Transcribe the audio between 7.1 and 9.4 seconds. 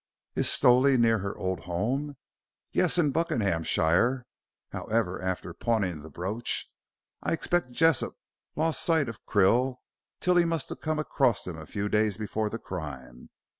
I expect Jessop lost sight of